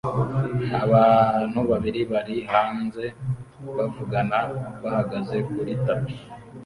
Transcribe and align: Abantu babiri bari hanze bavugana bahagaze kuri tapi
Abantu 0.83 1.59
babiri 1.69 2.01
bari 2.11 2.35
hanze 2.51 3.03
bavugana 3.75 4.39
bahagaze 4.81 5.35
kuri 5.51 5.71
tapi 5.85 6.13